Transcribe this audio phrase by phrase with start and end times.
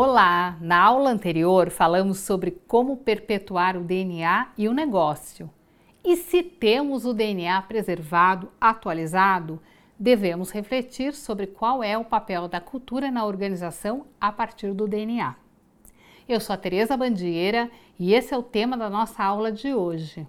[0.00, 0.56] Olá!
[0.60, 5.50] Na aula anterior falamos sobre como perpetuar o DNA e o negócio.
[6.04, 9.60] E se temos o DNA preservado, atualizado,
[9.98, 15.34] devemos refletir sobre qual é o papel da cultura na organização a partir do DNA.
[16.28, 17.68] Eu sou a Tereza Bandieira
[17.98, 20.24] e esse é o tema da nossa aula de hoje.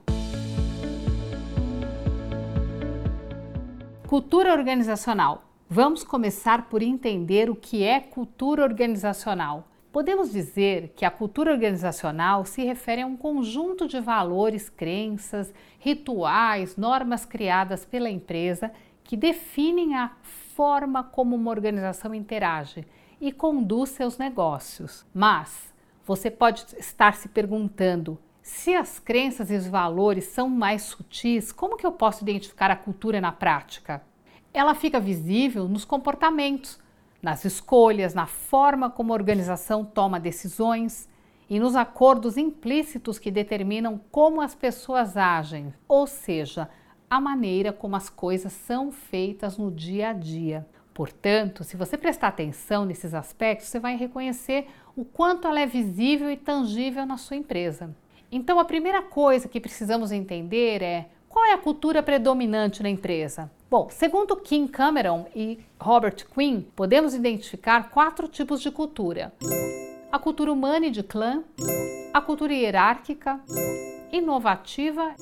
[4.08, 9.68] Cultura organizacional Vamos começar por entender o que é cultura organizacional.
[9.92, 16.76] Podemos dizer que a cultura organizacional se refere a um conjunto de valores, crenças, rituais,
[16.76, 18.72] normas criadas pela empresa
[19.04, 20.10] que definem a
[20.56, 22.84] forma como uma organização interage
[23.22, 25.06] e conduz seus negócios.
[25.14, 25.72] Mas
[26.04, 31.78] você pode estar se perguntando: se as crenças e os valores são mais sutis, como
[31.78, 34.09] que eu posso identificar a cultura na prática?
[34.54, 36.80] Ela fica visível nos comportamentos,
[37.22, 41.08] nas escolhas, na forma como a organização toma decisões
[41.50, 46.70] e nos acordos implícitos que determinam como as pessoas agem, ou seja,
[47.10, 50.68] a maneira como as coisas são feitas no dia a dia.
[50.94, 56.30] Portanto, se você prestar atenção nesses aspectos, você vai reconhecer o quanto ela é visível
[56.30, 57.96] e tangível na sua empresa.
[58.32, 63.50] Então, a primeira coisa que precisamos entender é qual é a cultura predominante na empresa?
[63.70, 69.32] Bom, segundo Kim Cameron e Robert Quinn, podemos identificar quatro tipos de cultura:
[70.12, 71.44] a cultura humana e de clã,
[72.12, 73.40] a cultura hierárquica,
[74.12, 75.14] inovativa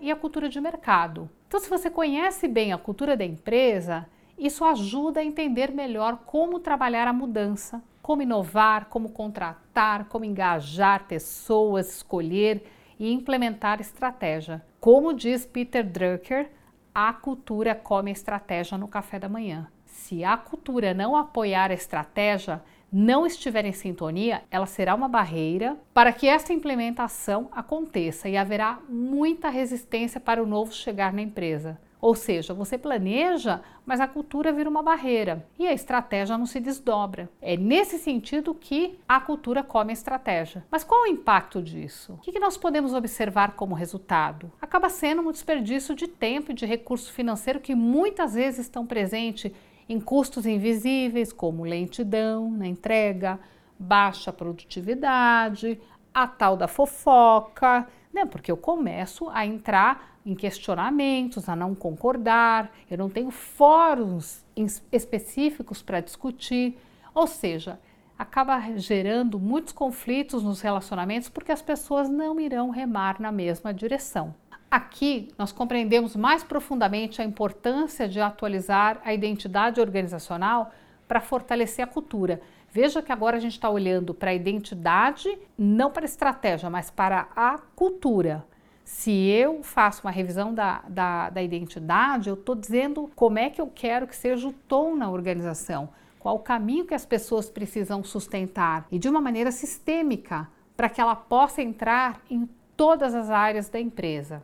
[0.00, 1.28] e a cultura de mercado.
[1.48, 4.06] Então, se você conhece bem a cultura da empresa,
[4.38, 11.08] isso ajuda a entender melhor como trabalhar a mudança, como inovar, como contratar, como engajar
[11.08, 12.64] pessoas, escolher
[12.96, 14.64] e implementar estratégia.
[14.78, 16.54] Como diz Peter Drucker,
[16.98, 19.68] a cultura come a estratégia no café da manhã.
[19.84, 25.76] Se a cultura não apoiar a estratégia, não estiver em sintonia, ela será uma barreira
[25.92, 31.78] para que essa implementação aconteça e haverá muita resistência para o novo chegar na empresa.
[32.06, 36.60] Ou seja, você planeja, mas a cultura vira uma barreira e a estratégia não se
[36.60, 37.28] desdobra.
[37.42, 40.64] É nesse sentido que a cultura come a estratégia.
[40.70, 42.12] Mas qual o impacto disso?
[42.12, 44.52] O que nós podemos observar como resultado?
[44.62, 49.50] Acaba sendo um desperdício de tempo e de recurso financeiro que muitas vezes estão presentes
[49.88, 53.36] em custos invisíveis, como lentidão na entrega,
[53.76, 55.80] baixa produtividade,
[56.14, 57.84] a tal da fofoca,
[58.14, 58.24] né?
[58.24, 64.44] Porque eu começo a entrar em questionamentos, a não concordar, eu não tenho fóruns
[64.90, 66.76] específicos para discutir,
[67.14, 67.78] ou seja,
[68.18, 74.34] acaba gerando muitos conflitos nos relacionamentos porque as pessoas não irão remar na mesma direção.
[74.68, 80.72] Aqui nós compreendemos mais profundamente a importância de atualizar a identidade organizacional
[81.06, 82.40] para fortalecer a cultura.
[82.68, 86.90] Veja que agora a gente está olhando para a identidade, não para a estratégia, mas
[86.90, 88.44] para a cultura.
[88.86, 93.60] Se eu faço uma revisão da, da, da identidade, eu estou dizendo como é que
[93.60, 95.88] eu quero que seja o tom na organização,
[96.20, 101.00] qual o caminho que as pessoas precisam sustentar e de uma maneira sistêmica para que
[101.00, 104.40] ela possa entrar em todas as áreas da empresa.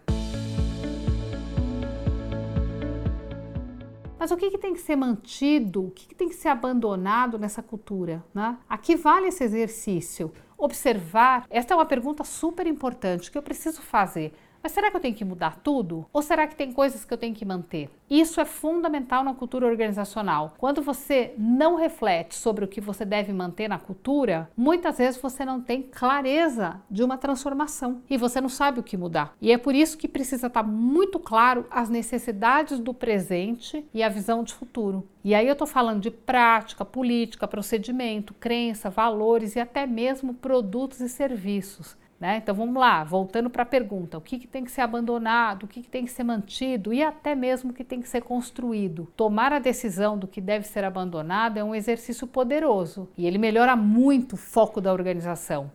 [4.18, 7.38] Mas o que, que tem que ser mantido, o que, que tem que ser abandonado
[7.38, 8.24] nessa cultura?
[8.34, 8.58] Né?
[8.68, 10.32] Aqui vale esse exercício.
[10.62, 14.32] Observar, esta é uma pergunta super importante que eu preciso fazer.
[14.62, 16.06] Mas será que eu tenho que mudar tudo?
[16.12, 17.90] Ou será que tem coisas que eu tenho que manter?
[18.08, 20.54] Isso é fundamental na cultura organizacional.
[20.58, 25.44] Quando você não reflete sobre o que você deve manter na cultura, muitas vezes você
[25.44, 29.34] não tem clareza de uma transformação e você não sabe o que mudar.
[29.40, 34.08] E é por isso que precisa estar muito claro as necessidades do presente e a
[34.08, 35.08] visão de futuro.
[35.24, 41.00] E aí eu estou falando de prática, política, procedimento, crença, valores e até mesmo produtos
[41.00, 41.96] e serviços.
[42.22, 42.36] Né?
[42.36, 45.66] Então vamos lá, voltando para a pergunta: o que, que, tem que ser abandonado, o
[45.66, 49.08] que, que, tem que ser mantido e até mesmo o que tem que ser construído.
[49.16, 53.74] Tomar a decisão do que deve ser abandonado é um exercício poderoso e ele melhora
[53.74, 55.72] muito o foco da organização.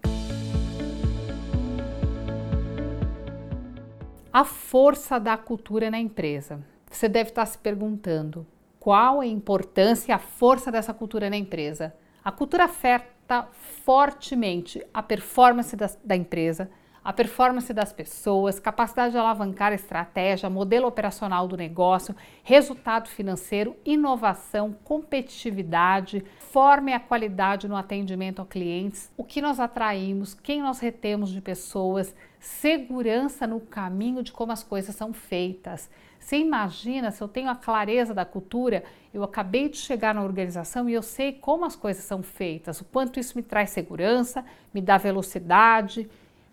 [4.31, 6.63] A força da cultura na empresa.
[6.89, 8.47] Você deve estar se perguntando
[8.79, 11.93] qual a importância e a força dessa cultura na empresa.
[12.23, 13.16] A cultura afeta
[13.51, 16.69] fortemente a performance da, da empresa,
[17.07, 22.13] a performance das pessoas, capacidade de alavancar estratégia, modelo operacional do negócio,
[22.43, 29.57] resultado financeiro, inovação, competitividade, forma e a qualidade no atendimento a clientes, o que nós
[29.57, 35.89] atraímos, quem nós retemos de pessoas, segurança no caminho de como as coisas são feitas.
[36.19, 38.83] Você imagina se eu tenho a clareza da cultura,
[39.13, 42.83] eu acabei de chegar na organização e eu sei como as coisas são feitas, o
[42.83, 44.43] quanto isso me traz segurança,
[44.73, 46.09] me dá velocidade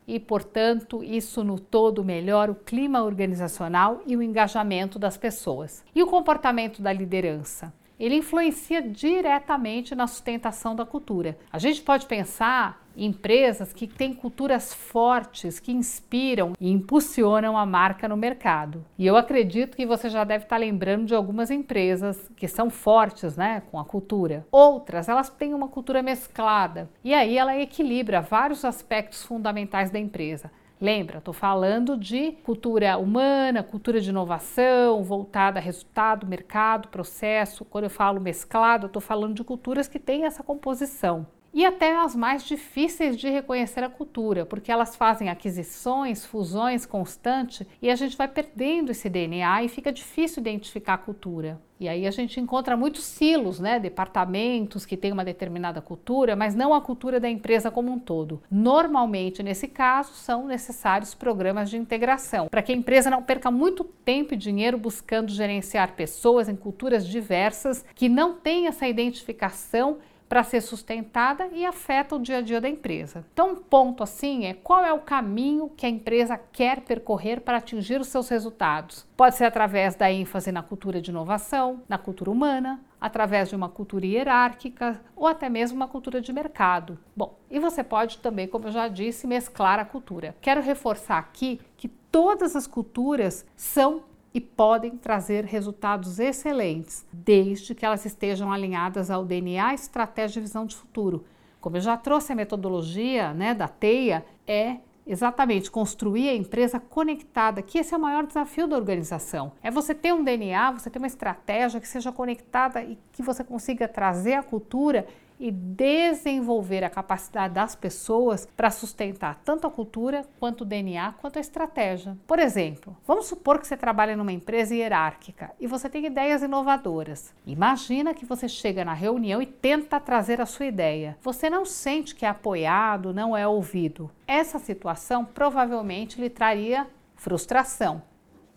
[0.07, 5.85] e, portanto, isso no todo melhora o clima organizacional e o engajamento das pessoas.
[5.95, 7.73] E o comportamento da liderança?
[7.99, 11.39] Ele influencia diretamente na sustentação da cultura.
[11.53, 18.09] A gente pode pensar empresas que têm culturas fortes, que inspiram e impulsionam a marca
[18.09, 18.85] no mercado.
[18.99, 23.37] E eu acredito que você já deve estar lembrando de algumas empresas que são fortes,
[23.37, 24.47] né, com a cultura.
[24.51, 26.89] Outras, elas têm uma cultura mesclada.
[27.03, 30.51] E aí ela equilibra vários aspectos fundamentais da empresa.
[30.81, 37.65] Lembra, estou falando de cultura humana, cultura de inovação, voltada a resultado, mercado, processo.
[37.65, 42.17] Quando eu falo mesclado, estou falando de culturas que têm essa composição e até as
[42.17, 48.17] mais difíceis de reconhecer a cultura, porque elas fazem aquisições, fusões constantes e a gente
[48.17, 51.61] vai perdendo esse DNA e fica difícil identificar a cultura.
[51.79, 56.55] E aí a gente encontra muitos silos, né, departamentos que têm uma determinada cultura, mas
[56.55, 58.43] não a cultura da empresa como um todo.
[58.51, 63.85] Normalmente, nesse caso, são necessários programas de integração, para que a empresa não perca muito
[63.85, 69.99] tempo e dinheiro buscando gerenciar pessoas em culturas diversas que não têm essa identificação
[70.35, 73.25] para ser sustentada e afeta o dia a dia da empresa.
[73.33, 77.59] Então, um ponto assim é qual é o caminho que a empresa quer percorrer para
[77.59, 79.07] atingir os seus resultados.
[79.17, 83.69] Pode ser através da ênfase na cultura de inovação, na cultura humana, através de uma
[83.69, 86.99] cultura hierárquica ou até mesmo uma cultura de mercado.
[87.15, 90.35] Bom, e você pode também, como eu já disse, mesclar a cultura.
[90.41, 94.03] Quero reforçar aqui que todas as culturas são
[94.35, 100.67] e podem trazer resultados excelentes, desde que elas estejam alinhadas ao DNA, estratégia e visão
[100.67, 101.25] de futuro.
[101.61, 107.63] Como eu já trouxe a metodologia né, da TEIA, é exatamente construir a empresa conectada,
[107.63, 109.53] que esse é o maior desafio da organização.
[109.63, 113.45] É você ter um DNA, você ter uma estratégia que seja conectada e que você
[113.45, 115.07] consiga trazer a cultura
[115.39, 121.39] e desenvolver a capacidade das pessoas para sustentar tanto a cultura quanto o DNA quanto
[121.39, 122.17] a estratégia.
[122.27, 127.35] Por exemplo, vamos supor que você trabalha numa empresa hierárquica e você tem ideias inovadoras.
[127.47, 131.19] Imagina que você chega na reunião e tenta trazer a sua ideia.
[131.23, 134.11] Você não sente que é apoiado, não é ouvido.
[134.27, 138.03] Essa situação provavelmente lhe traria frustração.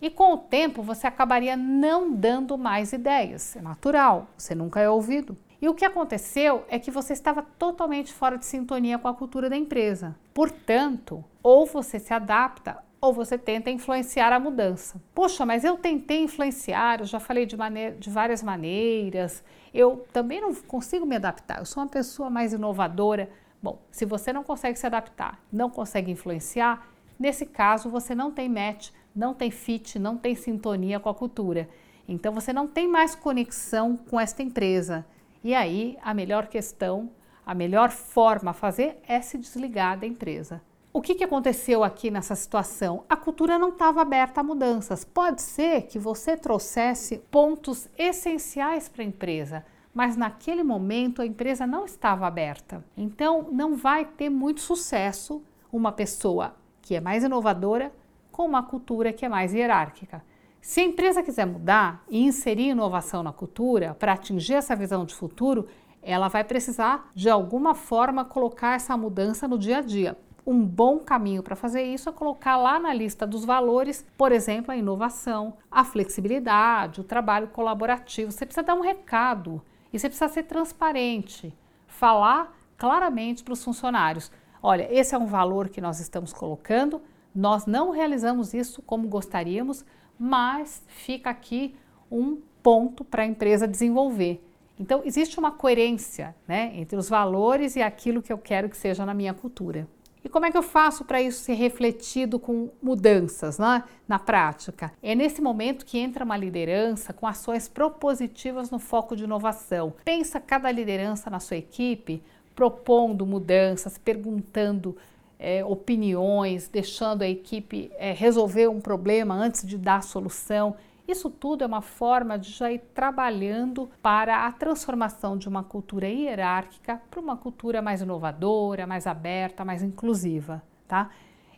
[0.00, 3.56] E com o tempo você acabaria não dando mais ideias.
[3.56, 5.36] É natural, você nunca é ouvido.
[5.60, 9.50] E o que aconteceu é que você estava totalmente fora de sintonia com a cultura
[9.50, 10.14] da empresa.
[10.32, 15.00] Portanto, ou você se adapta ou você tenta influenciar a mudança.
[15.14, 20.40] Poxa, mas eu tentei influenciar, eu já falei de, maneira, de várias maneiras, eu também
[20.40, 23.30] não consigo me adaptar, eu sou uma pessoa mais inovadora.
[23.62, 26.88] Bom, se você não consegue se adaptar, não consegue influenciar,
[27.18, 31.68] nesse caso você não tem match, não tem fit, não tem sintonia com a cultura.
[32.08, 35.04] Então você não tem mais conexão com esta empresa.
[35.42, 37.10] E aí, a melhor questão,
[37.46, 40.60] a melhor forma a fazer é se desligar da empresa.
[40.92, 43.04] O que, que aconteceu aqui nessa situação?
[43.08, 45.04] A cultura não estava aberta a mudanças.
[45.04, 49.64] Pode ser que você trouxesse pontos essenciais para a empresa,
[49.94, 52.84] mas naquele momento a empresa não estava aberta.
[52.96, 55.42] Então, não vai ter muito sucesso
[55.72, 57.92] uma pessoa que é mais inovadora
[58.32, 60.24] com uma cultura que é mais hierárquica.
[60.60, 65.14] Se a empresa quiser mudar e inserir inovação na cultura para atingir essa visão de
[65.14, 65.66] futuro,
[66.02, 70.16] ela vai precisar de alguma forma colocar essa mudança no dia a dia.
[70.46, 74.72] Um bom caminho para fazer isso é colocar lá na lista dos valores, por exemplo,
[74.72, 78.32] a inovação, a flexibilidade, o trabalho colaborativo.
[78.32, 79.62] Você precisa dar um recado
[79.92, 81.54] e você precisa ser transparente,
[81.86, 87.02] falar claramente para os funcionários: olha, esse é um valor que nós estamos colocando,
[87.34, 89.84] nós não realizamos isso como gostaríamos,
[90.18, 91.74] mas fica aqui
[92.10, 94.44] um ponto para a empresa desenvolver.
[94.78, 99.04] Então, existe uma coerência né, entre os valores e aquilo que eu quero que seja
[99.04, 99.88] na minha cultura.
[100.24, 104.92] E como é que eu faço para isso ser refletido com mudanças né, na prática?
[105.02, 109.94] É nesse momento que entra uma liderança com ações propositivas no foco de inovação.
[110.04, 112.22] Pensa cada liderança na sua equipe
[112.54, 114.96] propondo mudanças, perguntando
[115.38, 120.74] é, opiniões, deixando a equipe é, resolver um problema antes de dar solução.
[121.06, 126.08] Isso tudo é uma forma de já ir trabalhando para a transformação de uma cultura
[126.08, 131.10] hierárquica para uma cultura mais inovadora, mais aberta, mais inclusiva, tá?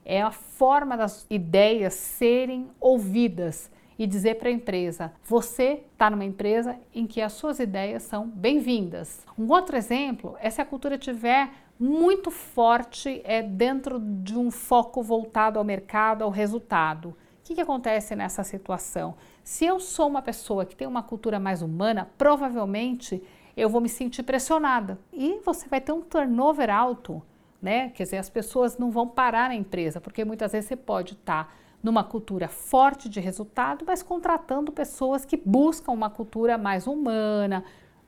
[0.05, 6.25] é a forma das ideias serem ouvidas e dizer para a empresa: você está numa
[6.25, 9.25] empresa em que as suas ideias são bem-vindas.
[9.39, 15.03] Um outro exemplo é se a cultura tiver muito forte é dentro de um foco
[15.03, 17.09] voltado ao mercado, ao resultado.
[17.09, 19.15] O que, que acontece nessa situação?
[19.43, 23.23] Se eu sou uma pessoa que tem uma cultura mais humana, provavelmente
[23.57, 27.23] eu vou me sentir pressionada e você vai ter um turnover alto,
[27.63, 27.89] né?
[27.91, 31.57] Quer dizer, as pessoas não vão parar na empresa, porque muitas vezes você pode estar
[31.83, 37.65] numa cultura forte de resultado, mas contratando pessoas que buscam uma cultura mais humana,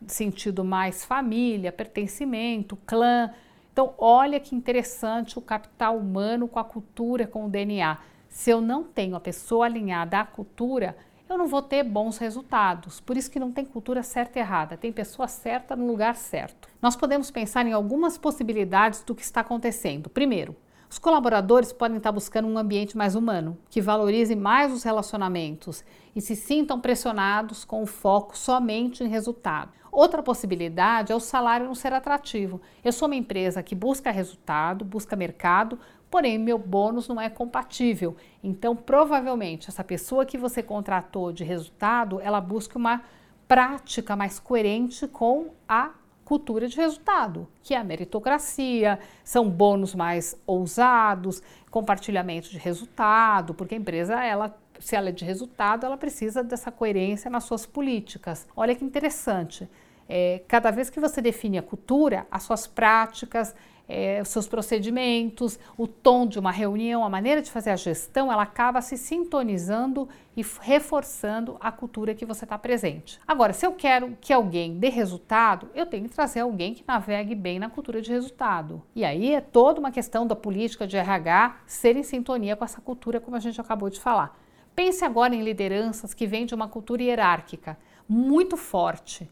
[0.06, 3.30] sentido mais família, pertencimento, clã.
[3.72, 7.98] Então, olha que interessante o capital humano com a cultura, com o DNA.
[8.28, 10.96] Se eu não tenho a pessoa alinhada à cultura,
[11.28, 13.00] eu não vou ter bons resultados.
[13.00, 16.68] Por isso que não tem cultura certa e errada, tem pessoa certa no lugar certo.
[16.82, 20.10] Nós podemos pensar em algumas possibilidades do que está acontecendo.
[20.10, 20.54] Primeiro,
[20.92, 25.82] os colaboradores podem estar buscando um ambiente mais humano, que valorize mais os relacionamentos
[26.14, 29.72] e se sintam pressionados com o foco somente em resultado.
[29.90, 32.60] Outra possibilidade é o salário não ser atrativo.
[32.84, 35.78] Eu sou uma empresa que busca resultado, busca mercado,
[36.10, 38.14] porém meu bônus não é compatível.
[38.44, 43.02] Então, provavelmente, essa pessoa que você contratou de resultado, ela busca uma
[43.48, 45.92] prática mais coerente com a
[46.24, 53.74] cultura de resultado, que é a meritocracia, são bônus mais ousados, compartilhamento de resultado, porque
[53.74, 58.46] a empresa, ela, se ela é de resultado, ela precisa dessa coerência nas suas políticas.
[58.56, 59.68] Olha que interessante.
[60.08, 63.54] É, cada vez que você define a cultura, as suas práticas,
[63.88, 68.32] é, os seus procedimentos, o tom de uma reunião, a maneira de fazer a gestão,
[68.32, 73.18] ela acaba se sintonizando e reforçando a cultura que você está presente.
[73.26, 77.34] Agora, se eu quero que alguém dê resultado, eu tenho que trazer alguém que navegue
[77.34, 78.82] bem na cultura de resultado.
[78.94, 82.80] E aí é toda uma questão da política de RH ser em sintonia com essa
[82.80, 84.38] cultura, como a gente acabou de falar.
[84.74, 87.76] Pense agora em lideranças que vêm de uma cultura hierárquica
[88.08, 89.28] muito forte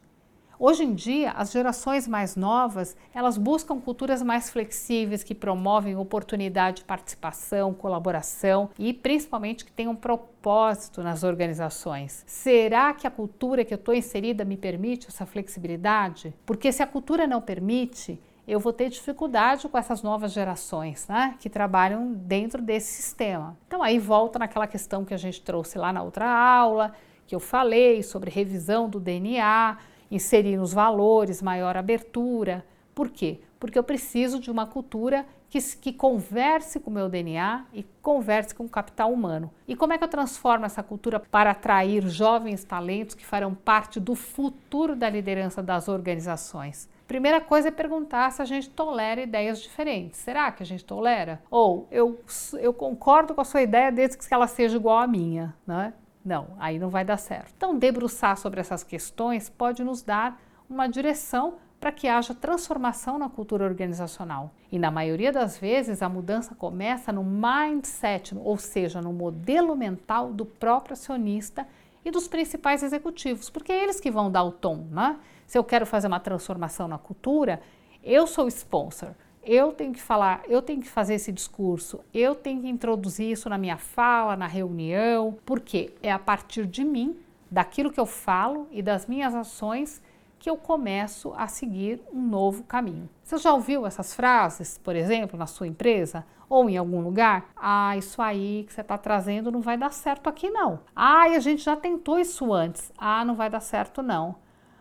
[0.63, 6.81] Hoje em dia, as gerações mais novas, elas buscam culturas mais flexíveis que promovem oportunidade
[6.81, 12.23] de participação, colaboração e principalmente que tenham propósito nas organizações.
[12.27, 16.35] Será que a cultura que eu estou inserida me permite essa flexibilidade?
[16.45, 21.37] Porque se a cultura não permite, eu vou ter dificuldade com essas novas gerações, né,
[21.41, 23.57] que trabalham dentro desse sistema.
[23.67, 26.93] Então aí volta naquela questão que a gente trouxe lá na outra aula,
[27.27, 29.79] que eu falei sobre revisão do DNA,
[30.11, 32.65] inserir nos valores, maior abertura.
[32.95, 33.41] Por quê?
[33.59, 38.55] Porque eu preciso de uma cultura que, que converse com o meu DNA e converse
[38.55, 39.51] com o capital humano.
[39.67, 43.99] E como é que eu transformo essa cultura para atrair jovens talentos que farão parte
[43.99, 46.89] do futuro da liderança das organizações?
[47.09, 50.21] Primeira coisa é perguntar se a gente tolera ideias diferentes.
[50.21, 51.43] Será que a gente tolera?
[51.51, 52.21] Ou eu,
[52.61, 55.93] eu concordo com a sua ideia desde que ela seja igual à minha, né?
[56.25, 57.53] Não, aí não vai dar certo.
[57.57, 63.31] Então, debruçar sobre essas questões pode nos dar uma direção para que haja transformação na
[63.31, 64.53] cultura organizacional.
[64.71, 70.31] E na maioria das vezes, a mudança começa no mindset, ou seja, no modelo mental
[70.31, 71.67] do próprio acionista
[72.05, 75.19] e dos principais executivos, porque é eles que vão dar o tom, né?
[75.47, 77.61] Se eu quero fazer uma transformação na cultura,
[78.05, 82.35] eu sou o sponsor, eu tenho que falar, eu tenho que fazer esse discurso, eu
[82.35, 87.17] tenho que introduzir isso na minha fala, na reunião, porque é a partir de mim,
[87.51, 90.01] daquilo que eu falo e das minhas ações
[90.39, 93.09] que eu começo a seguir um novo caminho.
[93.23, 97.51] Você já ouviu essas frases, por exemplo, na sua empresa ou em algum lugar?
[97.55, 100.81] Ah, isso aí que você está trazendo não vai dar certo aqui não.
[100.97, 102.91] Ah, a gente já tentou isso antes.
[102.97, 104.37] Ah, não vai dar certo não.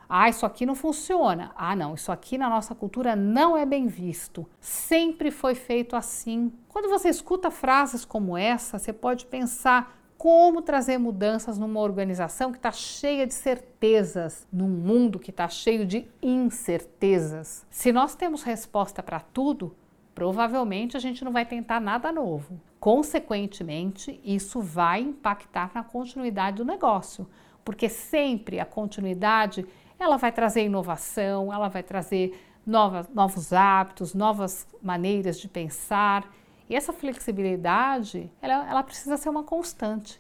[0.10, 1.52] Ah, isso aqui não funciona.
[1.56, 4.50] Ah, não, isso aqui na nossa cultura não é bem visto.
[4.60, 6.52] Sempre foi feito assim.
[6.68, 12.58] Quando você escuta frases como essa, você pode pensar como trazer mudanças numa organização que
[12.58, 17.66] está cheia de certezas, num mundo que está cheio de incertezas.
[17.70, 19.74] Se nós temos resposta para tudo,
[20.14, 22.60] provavelmente a gente não vai tentar nada novo.
[22.80, 27.26] Consequentemente, isso vai impactar na continuidade do negócio,
[27.64, 29.66] porque sempre a continuidade
[30.00, 36.32] ela vai trazer inovação, ela vai trazer novas, novos hábitos, novas maneiras de pensar.
[36.70, 40.18] E essa flexibilidade, ela, ela precisa ser uma constante.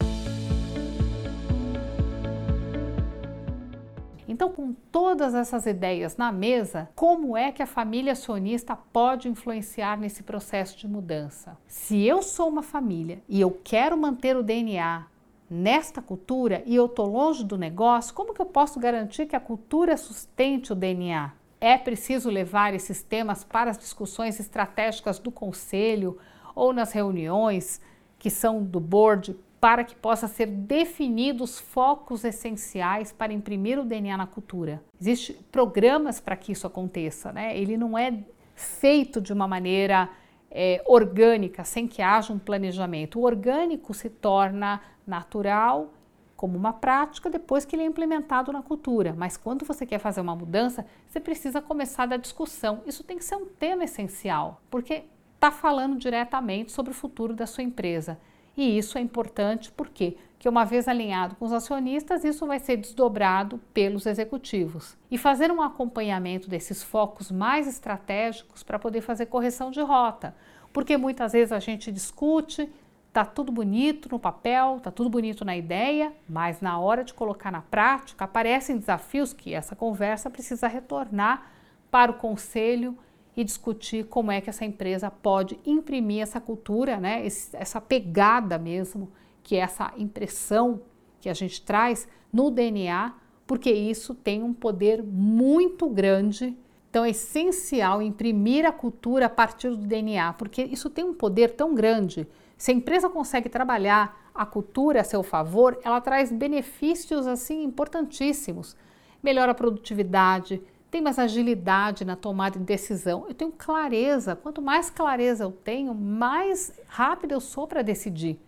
[4.27, 9.97] Então, com todas essas ideias na mesa, como é que a família acionista pode influenciar
[9.97, 11.57] nesse processo de mudança?
[11.67, 15.07] Se eu sou uma família e eu quero manter o DNA,
[15.49, 19.39] nesta cultura e eu estou longe do negócio, como que eu posso garantir que a
[19.39, 21.31] cultura sustente o DNA?
[21.59, 26.17] É preciso levar esses temas para as discussões estratégicas do conselho
[26.55, 27.81] ou nas reuniões
[28.17, 34.15] que são do board para que possa ser definidos focos essenciais para imprimir o DNA
[34.15, 34.81] na cultura.
[34.99, 37.57] Existem programas para que isso aconteça, né?
[37.57, 38.23] Ele não é
[38.55, 40.09] feito de uma maneira
[40.51, 43.19] é, orgânica, sem que haja um planejamento.
[43.19, 45.93] O orgânico se torna natural
[46.35, 49.13] como uma prática depois que ele é implementado na cultura.
[49.17, 52.81] Mas quando você quer fazer uma mudança, você precisa começar da discussão.
[52.85, 55.03] Isso tem que ser um tema essencial, porque
[55.35, 58.17] está falando diretamente sobre o futuro da sua empresa.
[58.59, 62.75] E isso é importante porque que uma vez alinhado com os acionistas, isso vai ser
[62.75, 64.97] desdobrado pelos executivos.
[65.09, 70.35] E fazer um acompanhamento desses focos mais estratégicos para poder fazer correção de rota.
[70.73, 72.69] Porque muitas vezes a gente discute,
[73.13, 77.51] tá tudo bonito no papel, tá tudo bonito na ideia, mas na hora de colocar
[77.53, 81.49] na prática aparecem desafios que essa conversa precisa retornar
[81.89, 82.97] para o conselho
[83.39, 89.09] e discutir como é que essa empresa pode imprimir essa cultura, né, essa pegada mesmo,
[89.41, 90.81] que é essa impressão
[91.21, 93.13] que a gente traz no DNA,
[93.47, 96.57] porque isso tem um poder muito grande.
[96.89, 101.51] Então é essencial imprimir a cultura a partir do DNA, porque isso tem um poder
[101.51, 102.27] tão grande.
[102.57, 108.75] Se a empresa consegue trabalhar a cultura a seu favor, ela traz benefícios assim importantíssimos.
[109.23, 114.35] Melhora a produtividade, tem mais agilidade na tomada de decisão, eu tenho clareza.
[114.35, 118.39] Quanto mais clareza eu tenho, mais rápido eu sou para decidir,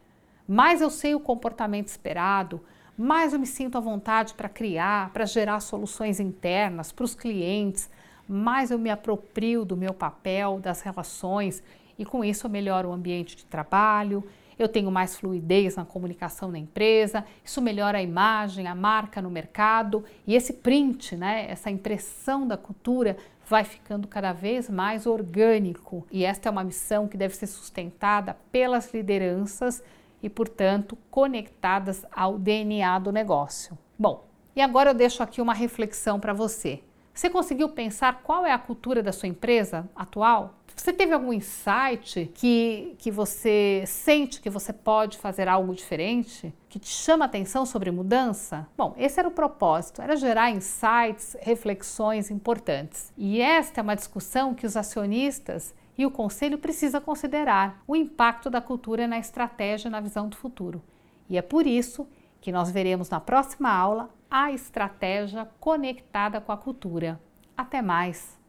[0.48, 2.62] mais eu sei o comportamento esperado,
[2.98, 7.90] mais eu me sinto à vontade para criar, para gerar soluções internas para os clientes,
[8.28, 11.64] mais eu me aproprio do meu papel, das relações
[11.98, 14.24] e com isso eu melhoro o ambiente de trabalho,
[14.64, 19.30] eu tenho mais fluidez na comunicação na empresa, isso melhora a imagem, a marca no
[19.30, 26.08] mercado e esse print, né, essa impressão da cultura vai ficando cada vez mais orgânico.
[26.10, 29.84] E esta é uma missão que deve ser sustentada pelas lideranças
[30.24, 33.78] e, portanto, conectadas ao DNA do negócio.
[34.00, 34.26] Bom,
[34.56, 36.82] e agora eu deixo aqui uma reflexão para você.
[37.14, 40.56] Você conseguiu pensar qual é a cultura da sua empresa atual?
[40.76, 46.54] Você teve algum insight que, que você sente que você pode fazer algo diferente?
[46.70, 48.68] Que te chama atenção sobre mudança?
[48.78, 53.14] Bom, esse era o propósito, era gerar insights, reflexões importantes.
[53.18, 58.50] E esta é uma discussão que os acionistas e o conselho precisa considerar o impacto
[58.50, 60.82] da cultura na estratégia e na visão do futuro.
[61.30, 62.08] E é por isso
[62.40, 67.20] que nós veremos na próxima aula a estratégia conectada com a cultura.
[67.56, 68.40] Até mais!